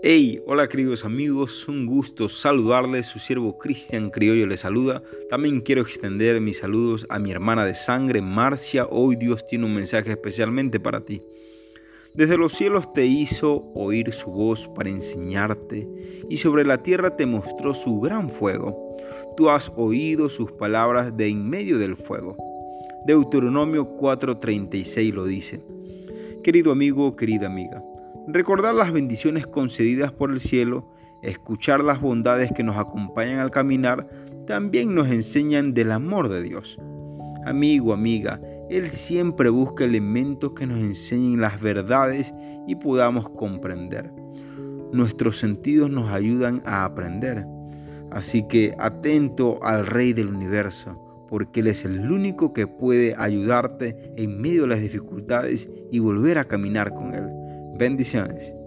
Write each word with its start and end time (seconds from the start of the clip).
Hey, 0.00 0.40
hola 0.46 0.68
queridos 0.68 1.04
amigos, 1.04 1.66
un 1.66 1.84
gusto 1.84 2.28
saludarles, 2.28 3.06
su 3.06 3.18
siervo 3.18 3.58
Cristian 3.58 4.10
Criollo 4.10 4.46
les 4.46 4.60
saluda. 4.60 5.02
También 5.28 5.60
quiero 5.60 5.82
extender 5.82 6.40
mis 6.40 6.58
saludos 6.58 7.04
a 7.08 7.18
mi 7.18 7.32
hermana 7.32 7.64
de 7.64 7.74
sangre, 7.74 8.22
Marcia. 8.22 8.86
Hoy 8.86 9.16
Dios 9.16 9.44
tiene 9.48 9.64
un 9.64 9.74
mensaje 9.74 10.12
especialmente 10.12 10.78
para 10.78 11.00
ti. 11.00 11.20
Desde 12.14 12.38
los 12.38 12.52
cielos 12.52 12.92
te 12.92 13.06
hizo 13.06 13.64
oír 13.74 14.12
su 14.12 14.30
voz 14.30 14.68
para 14.68 14.88
enseñarte, 14.88 15.88
y 16.28 16.36
sobre 16.36 16.64
la 16.64 16.80
tierra 16.80 17.16
te 17.16 17.26
mostró 17.26 17.74
su 17.74 17.98
gran 17.98 18.30
fuego. 18.30 18.96
Tú 19.36 19.50
has 19.50 19.72
oído 19.76 20.28
sus 20.28 20.52
palabras 20.52 21.16
de 21.16 21.26
en 21.26 21.50
medio 21.50 21.76
del 21.76 21.96
fuego. 21.96 22.36
Deuteronomio 23.04 23.96
4:36 23.96 25.12
lo 25.12 25.24
dice. 25.24 25.60
Querido 26.44 26.70
amigo, 26.70 27.16
querida 27.16 27.48
amiga, 27.48 27.82
recordar 28.28 28.74
las 28.74 28.92
bendiciones 28.92 29.46
concedidas 29.46 30.12
por 30.12 30.30
el 30.30 30.40
cielo, 30.40 30.86
escuchar 31.22 31.82
las 31.82 32.00
bondades 32.00 32.52
que 32.52 32.62
nos 32.62 32.76
acompañan 32.76 33.38
al 33.38 33.50
caminar, 33.50 34.06
también 34.46 34.94
nos 34.94 35.08
enseñan 35.08 35.72
del 35.72 35.92
amor 35.92 36.28
de 36.28 36.42
Dios. 36.42 36.78
Amigo, 37.46 37.94
amiga, 37.94 38.38
Él 38.68 38.90
siempre 38.90 39.48
busca 39.48 39.84
elementos 39.84 40.52
que 40.52 40.66
nos 40.66 40.78
enseñen 40.78 41.40
las 41.40 41.60
verdades 41.60 42.34
y 42.66 42.74
podamos 42.76 43.28
comprender. 43.30 44.12
Nuestros 44.92 45.38
sentidos 45.38 45.90
nos 45.90 46.10
ayudan 46.10 46.62
a 46.66 46.84
aprender. 46.84 47.46
Así 48.10 48.46
que 48.48 48.74
atento 48.78 49.58
al 49.62 49.86
Rey 49.86 50.12
del 50.12 50.28
universo, 50.28 50.98
porque 51.28 51.60
Él 51.60 51.68
es 51.68 51.84
el 51.84 52.10
único 52.10 52.52
que 52.52 52.66
puede 52.66 53.14
ayudarte 53.18 54.12
en 54.16 54.40
medio 54.40 54.62
de 54.62 54.68
las 54.68 54.80
dificultades 54.80 55.68
y 55.90 55.98
volver 55.98 56.38
a 56.38 56.44
caminar 56.44 56.92
con 56.92 57.14
Él. 57.14 57.47
Bendiciones. 57.78 58.57